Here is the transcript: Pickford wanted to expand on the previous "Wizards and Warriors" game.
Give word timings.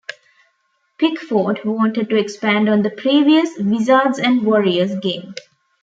Pickford 0.97 1.63
wanted 1.63 2.09
to 2.09 2.15
expand 2.15 2.67
on 2.67 2.81
the 2.81 2.89
previous 2.89 3.55
"Wizards 3.59 4.17
and 4.17 4.43
Warriors" 4.43 4.95
game. 4.97 5.35